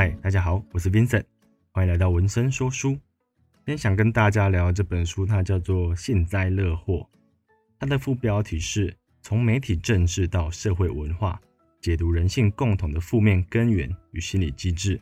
[0.00, 1.24] 嗨，大家好，我是 Vincent，
[1.72, 2.92] 欢迎来到文森说书。
[2.92, 7.06] 今天想跟大家聊这本书，它叫做《幸灾乐祸》，
[7.78, 11.38] 它的副标题是从媒体政治到社会文化，
[11.82, 14.98] 解读人性共同的负面根源与心理机制。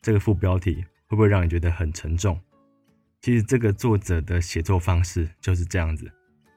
[0.00, 0.76] 这个副标题
[1.08, 2.40] 会不会让你觉得很沉重？
[3.20, 6.10] 其实这个作者的写作方式就是这样子。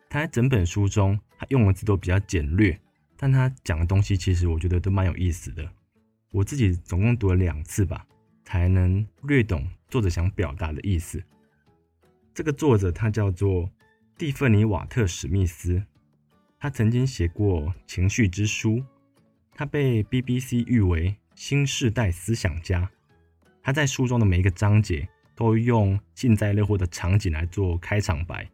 [0.10, 2.80] 他在整本书中，他用的字都比较简略，
[3.18, 5.70] 但他讲的东西其实我觉得都蛮有意思的。
[6.36, 8.06] 我自己总共读了两次吧，
[8.44, 11.24] 才能略懂作者想表达的意思。
[12.34, 13.72] 这个作者他叫做
[14.18, 15.82] 蒂芬尼·瓦特史密斯，
[16.60, 18.72] 他曾经写过《情绪之书》，
[19.54, 22.92] 他被 BBC 誉为新世代思想家。
[23.64, 28.46] 他在书中的每一个章节都用幸灾乐祸的场景来做开场白，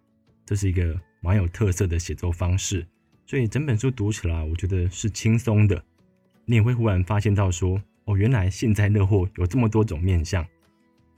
[0.46, 2.88] 这是一个蛮有特色的写作方式。
[3.26, 5.84] 所以整本书读起来，我觉得是轻松的。
[6.52, 10.46] 你也会忽然发现到说，哦，原来幸灾乐祸有这么多种面向。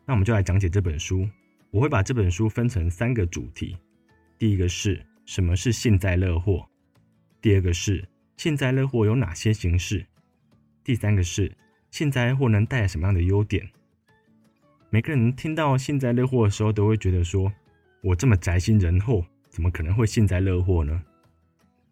[0.05, 1.27] 那我们就来讲解这本书。
[1.71, 3.75] 我会把这本书分成三个主题：
[4.37, 6.63] 第一个是什么是幸灾乐祸；
[7.41, 10.05] 第二个是幸灾乐祸有哪些形式；
[10.83, 11.51] 第三个是
[11.89, 13.67] 幸灾乐祸能带来什么样的优点。
[14.91, 17.51] 每个人听到幸灾乐祸的时候，都会觉得说
[18.05, 21.01] ：“我这么宅心仁厚，怎么可能会幸灾乐祸呢？”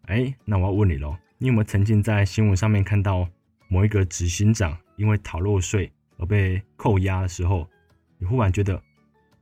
[0.06, 3.28] 哎，那我要问你喽，你有没有曾经在新闻上面看到
[3.66, 7.68] 某一个执行长因为逃漏税而被扣押的时候，
[8.16, 8.80] 你忽然觉得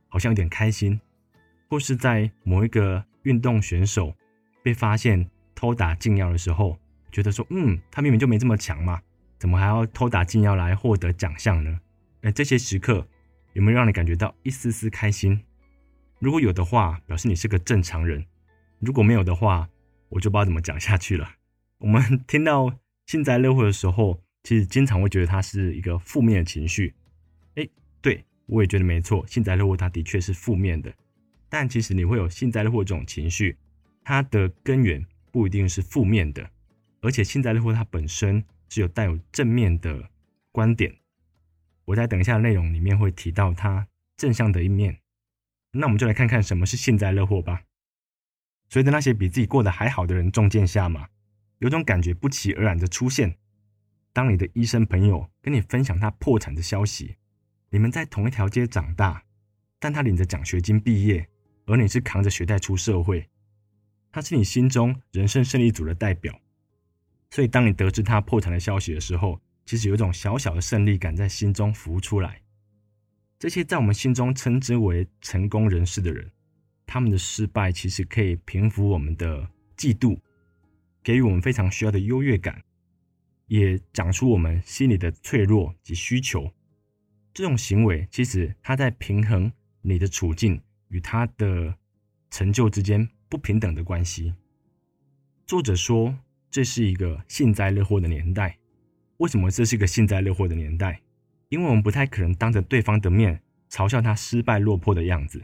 [0.09, 0.99] 好像有点开心；
[1.69, 4.11] 或是在某一个运动选手
[4.63, 6.75] 被发现偷打禁药的时候，
[7.11, 8.99] 觉得说：“嗯，他明明就没这么强嘛，
[9.37, 11.79] 怎么还要偷打禁药来获得奖项呢？”
[12.23, 13.07] 哎，这些时刻。
[13.53, 15.39] 有没有让你感觉到一丝丝开心？
[16.17, 18.23] 如果有的话，表示你是个正常人；
[18.79, 19.69] 如果没有的话，
[20.09, 21.29] 我就不知道怎么讲下去了。
[21.81, 22.71] 我们听到
[23.07, 26.93] 幸灾乐祸的时候， 其实经常会觉得它是一个负面的情绪。
[27.55, 27.67] 诶，
[28.01, 30.93] 对，我也觉得没错，幸灾乐祸它的确是负面的。
[31.49, 33.57] 但其实你会有幸灾乐祸这种情绪，
[34.03, 36.51] 它的根源不一定是负面的，
[37.01, 40.09] 而且幸灾乐祸它本身是有带有正面的
[40.51, 40.95] 观点。
[41.85, 44.99] 我在等一下内容里面会提到它正向的一面，
[45.71, 47.63] 那我们就来看看什么是幸灾乐祸吧。
[48.69, 51.09] 随着那些比自己过得还好的人中箭下马，
[51.61, 53.37] 有种感觉不期而然的出现。
[54.11, 57.15] 当你的医生朋友跟你分享他破产的消息，
[57.69, 59.23] 你们在同一条街长大，
[59.79, 61.29] 但他领着奖学金毕业，
[61.67, 63.29] 而你是扛着学贷出社会，
[64.11, 66.41] 他是你心中人生胜利组的代表。
[67.29, 72.41] 所以当你得知他破产的消息的时候，其实有一种小小的胜利感在心中浮出来。
[73.37, 76.31] 这些在我们心中称之为成功人士的人，
[76.87, 79.47] 他们的失败其实可以平复我们的
[79.77, 80.19] 嫉妒，
[81.03, 82.63] 给予我们非常需要的优越感，
[83.47, 86.51] 也讲出我们心里的脆弱及需求。
[87.33, 89.51] 这种行为其实他在平衡
[89.81, 91.75] 你的处境与他的
[92.29, 94.33] 成就之间不平等的关系。
[95.45, 96.17] 作者说，
[96.49, 98.57] 这是一个幸灾乐祸的年代。
[99.17, 101.01] 为什么这是一个幸灾乐祸的年代？
[101.49, 105.43] 因为我们不太可能当着对方的面嘲笑他失败落魄的样子，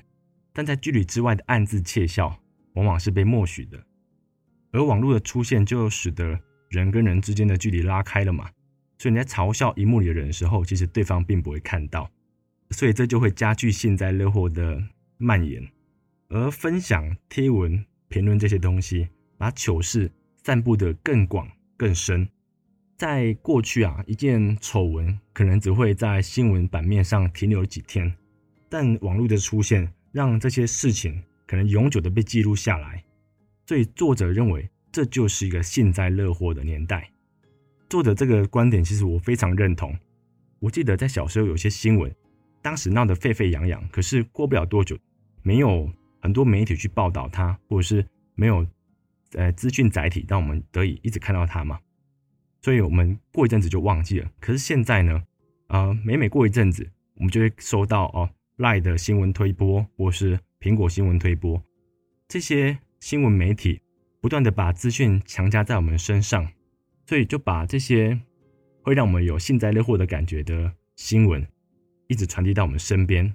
[0.53, 2.41] 但在距离之外的暗自窃笑，
[2.73, 3.85] 往往是被默许的。
[4.77, 6.39] 而网络的出现，就使得
[6.69, 8.47] 人跟人之间的距离拉开了嘛。
[8.99, 12.07] 所以你在嘲笑荧幕里的人的时候，其实对方并不会看到，
[12.69, 14.79] 所以这就会加剧幸灾乐祸的
[15.17, 15.67] 蔓延。
[16.29, 20.11] 而分享、贴文、评论这些东西，把糗事
[20.43, 22.29] 散布得更广、更深。
[22.97, 28.13] 在过去啊，一件丑闻可能只会在新闻版面上停留几天，
[28.69, 33.03] 但网络的出现让这些事情可能永久的被记录下来。
[33.67, 37.11] 所以作者认为这就是一个幸灾乐祸的年代。
[37.89, 39.93] 作者这个观点其实我非常认同。
[40.59, 42.09] 我记得在小时候有些新闻，
[42.61, 44.97] 当时闹得沸沸扬扬，可是过不了多久，
[45.43, 45.91] 没有
[46.21, 48.05] 很多媒体去报道它，或者是
[48.35, 48.65] 没有
[49.33, 51.77] 呃资讯载体，让我们得以一直看到它嘛。
[52.61, 54.31] 所以我们过一阵子就忘记了。
[54.39, 55.21] 可是现在呢，
[55.67, 61.61] 呃，每每过一阵子，我们就会收到哦赖的新闻推播，或是苹果新闻推播，
[62.27, 63.81] 这些新闻媒体
[64.19, 66.47] 不断的把资讯强加在我们身上，
[67.05, 68.19] 所以就把这些
[68.81, 71.47] 会让我们有幸灾乐祸的感觉的新闻，
[72.07, 73.25] 一直传递到我们身边。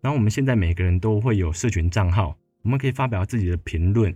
[0.00, 4.14] 然后我们现在每个人都会有社群账号，我们可以发表自己的评论，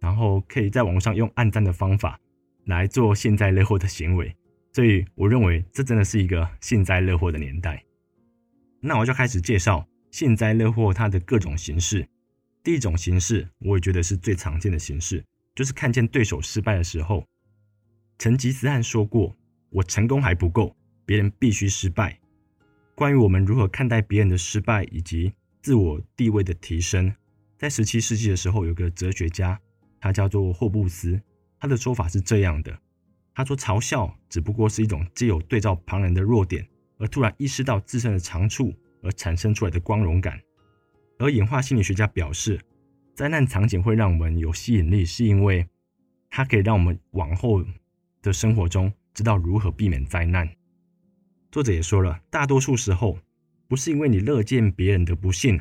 [0.00, 2.18] 然后可以在网上用暗赞的方法。
[2.66, 4.34] 来做幸灾乐祸的行为，
[4.72, 7.84] 所以我认为这真的是一个幸灾乐祸的年代。
[8.80, 12.08] 那我就开始介绍幸灾乐祸它的各种形式。
[12.64, 15.22] 第一种形式，我也觉得是最常见的形式，
[15.54, 17.22] 就是看见对手失败的时候。
[18.18, 19.36] 成吉思汗说过
[19.68, 20.74] ：“我成功还不够，
[21.04, 22.18] 别人必须失败。”
[22.96, 25.30] 关于我们如何看待别人的失败以及
[25.60, 27.14] 自我地位的提升。
[27.58, 29.60] 在十七世纪的时候，有个哲学家，
[30.00, 31.20] 他叫做霍布斯，
[31.60, 32.74] 他的说法是这样的：
[33.34, 36.66] 他说，嘲笑只不过是一种借由对照旁人的弱点，
[36.96, 38.72] 而突然意识到自身的长处
[39.02, 40.40] 而产生出来的光荣感。
[41.18, 42.60] 而演化心理学家表示，
[43.14, 45.66] 灾难场景会让我们有吸引力，是因为
[46.28, 47.64] 它可以让我们往后
[48.20, 50.48] 的生活中知道如何避免灾难。
[51.52, 53.18] 作者也说了，大多数时候
[53.68, 55.60] 不是因为你乐见别人的不幸，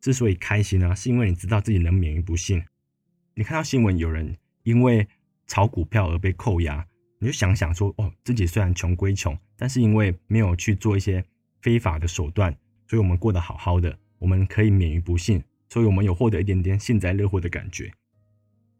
[0.00, 2.64] 之所以开心呢，是因为你知道自己能免于不幸。
[3.34, 5.06] 你看到新闻有人因为
[5.46, 6.86] 炒股票而被扣押，
[7.18, 11.22] 你就想想说，哦，自己虽然穷归穷，但是因为没有去做一些
[11.60, 12.56] 非法的手段，
[12.86, 13.98] 所以我们过得好好的。
[14.18, 17.92] 我们可以免于不幸，所以我们有获得一点点幸灾乐祸的感觉。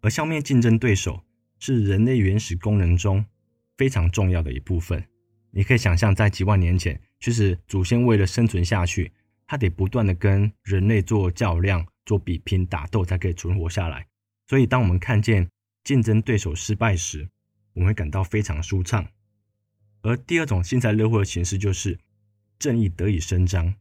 [0.01, 1.23] 而消灭竞争对手
[1.59, 3.25] 是人类原始功能中
[3.77, 5.05] 非常重要的一部分。
[5.51, 9.11] 你可以想象，在几万年前，其实祖先为了生存下去，
[9.47, 14.07] 他得不断的跟人类做较量、做比拼、打斗，才可以存活下来。
[14.47, 15.49] 所以，当我们看见
[15.85, 17.29] 竞争对手失败时，
[17.73, 19.07] 我们会感到非常舒畅。
[20.03, 21.99] 而第二种幸灾乐祸的形式就是
[22.59, 23.75] 正义得以伸张。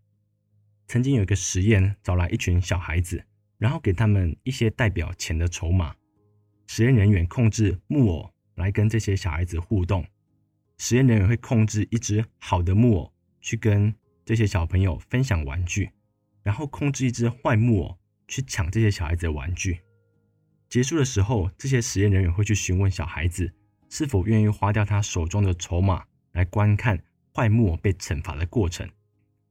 [0.88, 3.22] 曾经有一个实验，找来一群小孩子，
[3.58, 5.94] 然后给他们一些代表钱的筹码。
[6.68, 10.06] 实验人员控制木偶来跟这些小孩子互动。
[10.78, 13.94] 实验人员会控制一只好的木偶去跟
[14.24, 15.90] 这些小朋友分享玩具，
[16.44, 17.98] 然后控制一只坏木偶
[18.28, 19.80] 去抢这些小孩子的玩具。
[20.70, 23.54] 结束的时候，这些实验人员会去询问小孩子
[23.90, 27.02] 是否愿意花掉他手中的筹码来观看
[27.34, 28.90] 坏木偶被惩罚的过程。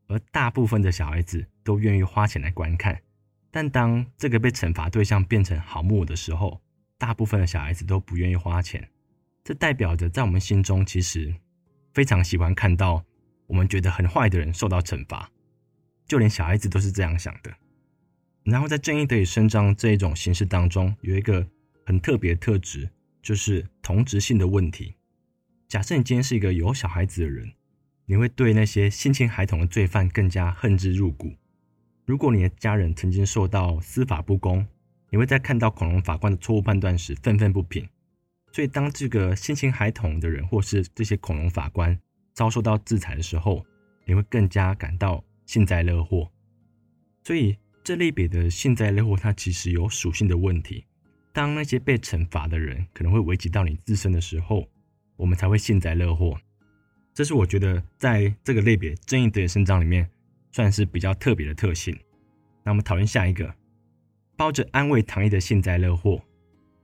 [0.08, 3.00] 而大部分的小孩子都愿意花钱来观看，
[3.50, 6.60] 但当这个被惩罚对象变成好木偶的时候，
[6.96, 8.88] 大部分的小孩子都不愿意花钱。
[9.42, 11.34] 这代表着在我们心中，其实
[11.92, 13.04] 非常喜欢看到
[13.46, 15.30] 我们觉得很坏的人受到惩罚，
[16.06, 17.52] 就连小孩子都是这样想的。
[18.44, 21.46] 然后在正义得以伸张这一种形式当中，有一个
[21.84, 22.88] 很特别的特质，
[23.22, 24.94] 就是同质性的问题。
[25.66, 27.52] 假设你今天是一个有小孩子的人。
[28.06, 31.34] 你会对那些性侵孩童的罪犯更加恨之入骨。
[32.04, 34.64] 如果你的家人曾经受到司法不公，
[35.10, 37.86] 你会在看到恐龙法官的错误判断时愤愤不平。
[38.52, 41.98] 所以，当这个性侵孩童的人或是这些恐龙法官
[42.32, 43.66] 遭受到制裁的时候，
[44.04, 46.30] 你会更加感到幸灾乐祸。
[47.24, 50.84] 所以，这类别的幸灾乐祸，它其实有属性的问题。
[51.32, 54.66] 当那些被惩罚的人可能会危及到你自身的时候，
[55.16, 56.38] 我们才会幸灾乐祸。
[57.16, 60.06] 这是我觉得在这个类别正义得以伸张里面
[60.52, 61.98] 算是比较特别的特性。
[62.62, 63.54] 那我们讨论下一个，
[64.36, 66.20] 包着安慰糖衣的幸灾乐祸。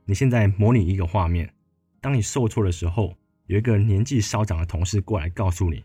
[0.05, 1.53] 你现在模拟一个画面，
[2.01, 3.15] 当你受挫的时候，
[3.45, 5.83] 有一个年纪稍长的同事过来告诉你：“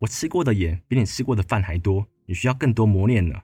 [0.00, 3.40] 我吃过的盐比你吃过的饭还多，你需要更多磨练呢。”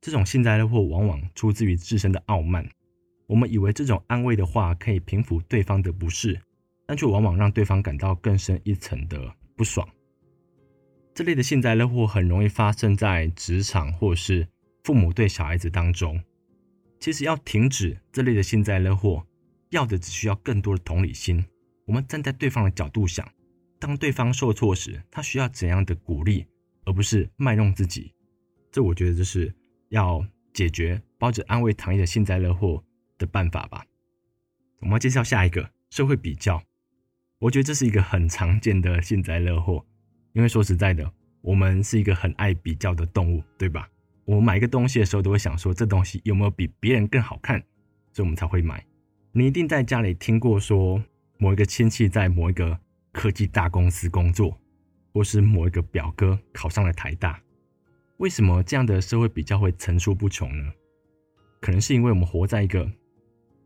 [0.00, 2.66] 这种幸灾乐祸往往出自于自身的傲慢。
[3.26, 6.40] 我们以为这种安慰的话可以平抚对方的不适。
[6.86, 9.88] 但却往往让对方感到更深一层的不爽。
[11.14, 14.48] 这类的幸灾乐祸很容易发生在职场或是
[14.82, 16.22] 父母对小孩子当中。
[17.00, 19.26] 其实要停止这类的幸灾乐祸，
[19.70, 21.44] 要的只需要更多的同理心。
[21.86, 23.28] 我们站在对方的角度想，
[23.78, 26.46] 当对方受挫时，他需要怎样的鼓励，
[26.84, 28.12] 而不是卖弄自己。
[28.72, 29.54] 这我觉得就是
[29.90, 32.82] 要解决包着安慰糖衣的幸灾乐祸
[33.18, 33.84] 的办法吧。
[34.80, 36.62] 我们要介绍下一个社会比较。
[37.44, 39.84] 我觉得这是一个很常见的幸灾乐祸，
[40.32, 43.86] 因为说实在的，我们是一个很爱比较的动物，对吧？
[44.24, 47.62] 我们买一个东西的时候，都会想说这东西有没有比别人更好看，
[48.14, 48.82] 所以我们才会买。
[49.32, 51.04] 你一定在家里听过说，
[51.36, 52.78] 某一个亲戚在某一个
[53.12, 54.58] 科技大公司工作，
[55.12, 57.38] 或是某一个表哥考上了台大。
[58.16, 60.72] 为什么这样的社会比较会层出不穷呢？
[61.60, 62.90] 可能是因为我们活在一个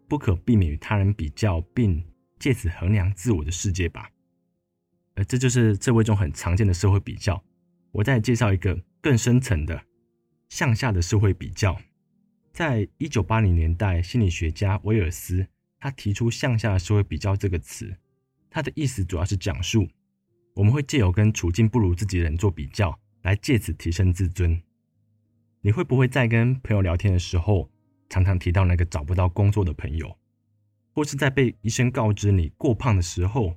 [0.09, 2.03] 不可避免与他人比较，并
[2.39, 4.11] 借此衡量自我的世界吧，
[5.15, 7.43] 呃，这就是这位中很常见的社会比较。
[7.93, 9.83] 我再介绍一个更深层的
[10.49, 11.81] 向下的社会比较。
[12.53, 15.47] 在一九八零年代，心理学家威尔斯
[15.79, 17.97] 他提出“向下的社会比较”这个词，
[18.51, 19.89] 他的意思主要是讲述
[20.55, 24.61] 我们会借由跟处境不如自己人做比较，来借此提升自尊。
[25.61, 27.71] 你会不会在跟朋友聊天的时候，
[28.09, 30.18] 常常提到那个找不到工作的朋友？
[30.99, 33.55] 或是在被医生告知你过胖的时候，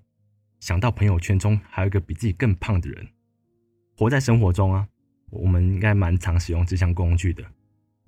[0.59, 3.07] 想到朋友圈中还有一个比自己更胖的人。
[3.97, 4.87] 活在生活中啊，
[5.31, 7.43] 我们应该蛮常使用这项工具的，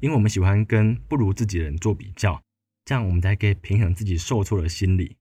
[0.01, 2.39] 因为我们喜欢跟不如自己的人做比较，
[2.85, 5.17] 这样我们才可以平衡自己受挫的心理。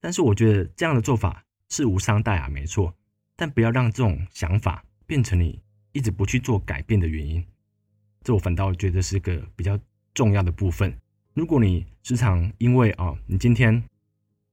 [0.00, 2.92] 但是我觉得这样的做法是无伤大雅，没错，
[3.36, 7.46] 但不要让这种想法变成你一直不去做改变的原因。
[8.24, 9.78] 这我反倒觉得是个比较
[10.14, 10.98] 重要的部分。
[11.34, 13.82] 如果你时常因为啊，你今天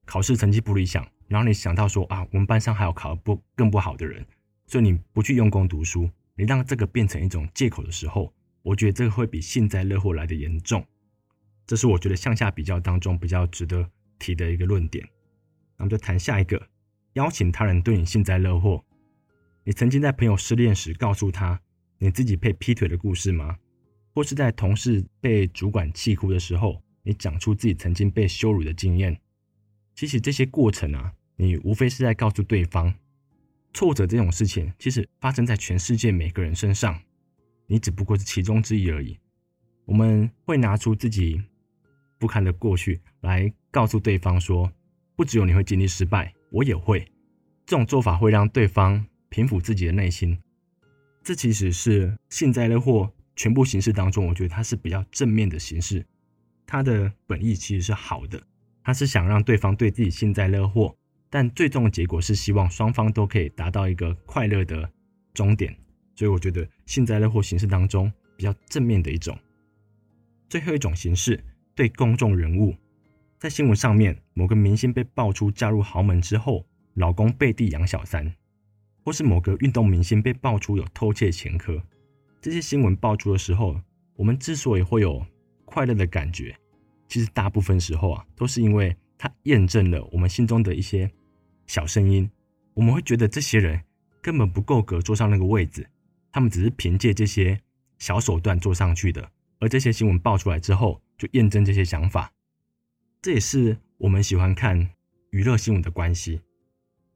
[0.05, 4.25] 考试成绩不理想，然后你想到说啊，我们班上还有考不更不好的人，
[4.65, 10.85] 所以你不去用功读书，你让这个变成一种借口的时候，我觉得这个会比幸灾乐祸来的严重。
[11.67, 15.05] 这是我觉得向下比较当中比较值得提的一个论点。
[15.75, 16.69] 那么就谈下一个，
[17.13, 18.85] 邀请他人对你幸灾乐祸。
[19.65, 21.59] 你曾经在朋友失恋时告诉他
[21.97, 23.57] 你自己被劈腿的故事吗？
[24.19, 29.17] 或是在同事被主管气哭的时候，你讲出自己曾经被羞辱的经验。
[29.95, 32.93] 其实这些过程啊，你无非是在告诉对方，
[33.73, 36.99] 挫折这种事情其实发生在全世界每个人身上，
[37.65, 39.17] 你只不过是其中之一而已。
[39.85, 41.41] 我们会拿出自己
[42.17, 44.69] 不堪的过去来告诉对方说，
[45.15, 46.99] 不只有你会经历失败，我也会。
[47.65, 50.37] 这种做法会让对方平复自己的内心。
[51.23, 53.13] 这其实是幸灾乐祸。
[53.39, 56.05] 全部形式当中，我觉得它是比较正面的形式，
[56.67, 58.37] 它的本意其实是好的，
[58.83, 60.93] 它是想让对方对自己幸灾乐祸，
[61.29, 64.91] 但最终的结果是希望双方都可以达到一个快乐的
[65.33, 65.73] 终点，
[66.17, 69.39] 所以我觉得幸灾乐祸形式当中比较正面的一种。
[70.49, 71.41] 最后一种形式，
[71.73, 72.75] 对公众人物，
[73.37, 78.35] 在新闻上面，某个明星被爆出嫁入豪门之后，老公背地养小三，
[79.05, 81.81] 或是某个运动明星被爆出有偷窃前科。
[82.41, 83.79] 这些新闻爆出的时候，
[84.15, 85.25] 我们之所以会有
[85.65, 86.55] 快乐的感觉，
[87.07, 91.11] 其实大部分时候啊，都是因为它验证了我们心中的一些
[91.67, 92.29] 小声音。
[92.73, 93.81] 我们会觉得这些人
[94.21, 95.89] 根本不够格坐上那个位置，
[96.31, 97.59] 他们只是凭借这些
[97.97, 99.29] 小手段坐上去的。
[99.59, 102.31] 而这些新闻爆出来之后，就验证这些想法。
[103.21, 104.91] 这也是我们喜欢看
[105.31, 106.39] 娱乐新闻的关系。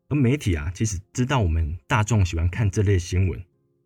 [0.09, 3.41] 而媒体啊，其实知道我们大众喜欢看这类新闻。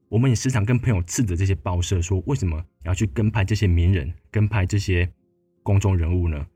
[0.10, 5.12] 我们也时常跟朋友斥责这些报社说：“为什么要去跟拍这些名人、跟拍这些
[5.64, 6.48] 公众人物呢？”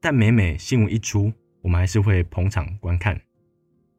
[0.00, 1.32] 但每每新闻一出，
[1.62, 3.20] 我们还是会捧场观看。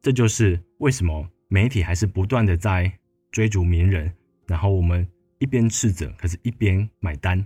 [0.02, 2.92] 这就是为什么媒体还是不断的在
[3.30, 4.12] 追逐名人，
[4.46, 5.06] 然后我们
[5.38, 7.44] 一边斥责，可是一边买单。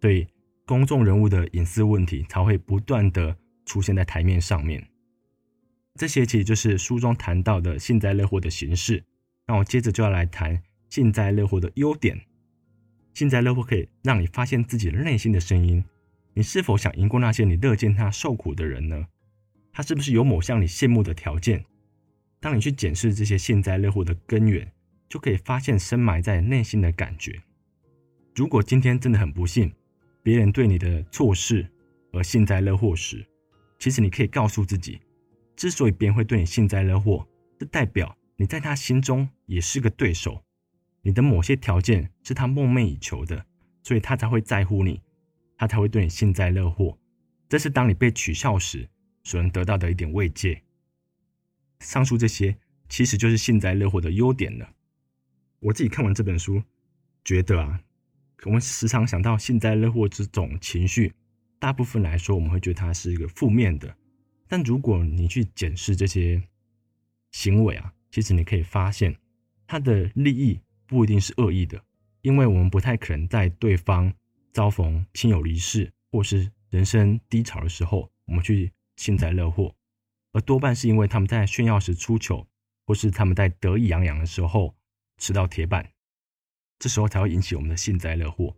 [0.00, 0.26] 所以
[0.66, 4.86] 公众人物的隐私问题才会不断的出现在台面上面。
[5.94, 9.02] 这些其实就是书中谈到的幸灾乐祸的形式。
[9.46, 10.62] 那我接着就要来谈。
[10.92, 12.20] 幸灾乐祸的优点，
[13.14, 15.82] 幸灾乐祸可以让你发现自己内心的声音。
[16.34, 19.06] 你是否想赢过那些你乐见他受苦的人呢？
[19.72, 21.64] 他是不是有某项你羡慕的条件？
[22.40, 24.70] 当你去检视这些幸灾乐祸的根源，
[25.08, 27.42] 就可以发现深埋在内心的感觉。
[28.34, 29.72] 如果今天真的很不幸，
[30.22, 31.66] 别人对你的错事
[32.12, 33.26] 而幸灾乐祸时，
[33.78, 35.00] 其实你可以告诉自己，
[35.56, 37.26] 之所以别人会对你幸灾乐祸，
[37.58, 40.44] 这代表你在他心中也是个对手。
[41.04, 43.44] 你的某些条件是他梦寐以求的，
[43.82, 45.00] 所以他才会在乎你，
[45.56, 46.96] 他才会对你幸灾乐祸。
[47.48, 48.88] 这是当你被取笑时
[49.24, 50.62] 所能得到的一点慰藉。
[51.80, 52.56] 上述这些
[52.88, 54.72] 其实就是幸灾乐祸的优点了。
[55.58, 56.62] 我自己看完这本书，
[57.24, 57.80] 觉得啊，
[58.44, 61.12] 我们时常想到幸灾乐祸这种情绪，
[61.58, 63.96] 大部分来说我们会觉得它是一个负面的。
[64.46, 66.42] 但如果你去检视这些
[67.32, 69.16] 行为啊，其实你可以发现
[69.66, 70.60] 它的利益。
[70.92, 71.82] 不一定是恶意的，
[72.20, 74.12] 因为我们不太可能在对方
[74.52, 79.74] 遭逢亲友离世或是人生低潮的时候，我们去幸灾乐祸，
[80.32, 82.46] 而多半是因为他们在炫耀时出糗，
[82.86, 84.74] 或是他们在得意洋洋的时候
[85.16, 85.90] 吃到铁板，
[86.78, 88.54] 这时候才会引起我们的幸灾乐祸。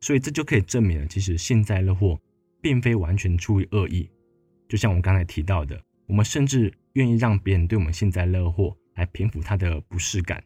[0.00, 2.18] 所以这就可以证明了，其实幸灾乐祸
[2.62, 4.08] 并非完全出于恶意。
[4.70, 10.42] 就像我们刚才提到的，我们甚至愿意让别人对我们幸灾乐祸，来平复他的不适感。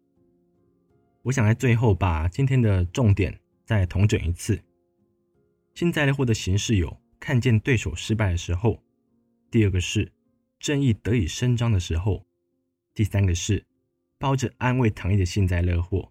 [1.23, 4.61] 我想在最后把今天的重点再统整一次。
[5.75, 8.81] 幸灾乐祸的形式有：看见对手失败的时候；
[9.51, 10.13] 第二个是
[10.59, 12.25] 正义得以伸张的时候；
[12.95, 13.65] 第三个是
[14.19, 16.11] 抱着安慰糖衣的幸灾乐祸；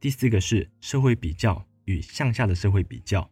[0.00, 3.28] 第四个是社会比较与向下的社会比较；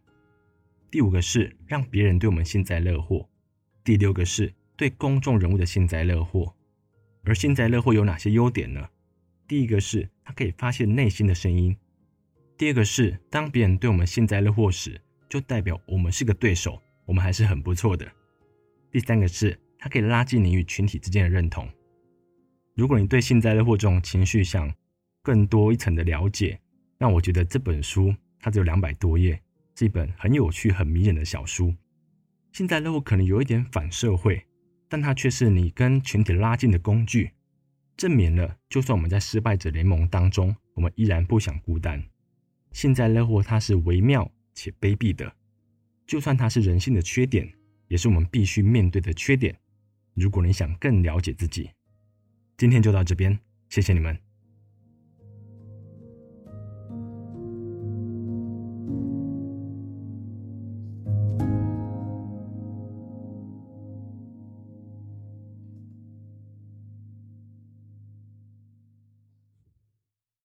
[0.91, 3.27] 第五个是让别人对我们幸灾乐祸；
[3.83, 6.53] 第六个是对公众人物的幸灾乐祸。
[7.23, 8.89] 而幸灾乐祸有哪些优点呢？
[9.47, 11.73] 第一个是，他可以发现内心的声音；
[12.57, 18.05] 第二个是，当别人对我们幸灾乐祸时，就代表我们是个对手，我们还是很不错的；
[18.91, 21.65] 第三个是，他可以拉近你与群体之间的认同。
[22.75, 24.69] 如果你对幸灾乐祸这种情绪想
[25.23, 26.59] 更多一层的了解，
[26.97, 29.41] 那我觉得这本书它只有两百多页，
[29.75, 31.73] 是一本很有趣、很迷人的小书。
[32.51, 34.45] 幸灾乐祸可能有一点反社会，
[34.89, 37.31] 但它却是你跟群体拉近的工具。
[37.97, 42.01] 证明了，就算我们在失败者联盟当中，我们依然不想孤单。
[42.71, 45.33] 幸灾乐祸，它是微妙且卑鄙的，
[46.05, 47.51] 就算它是人性的缺点，
[47.87, 49.57] 也是我们必须面对的缺点。
[50.13, 51.71] 如果你想更了解自己，
[52.55, 53.39] 今天就到这边，
[53.69, 54.26] 谢谢你们。